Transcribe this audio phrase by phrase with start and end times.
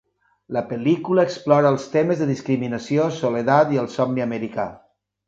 [0.55, 4.67] La pel·lícula explora els temes de discriminació, soledat i el somni americà.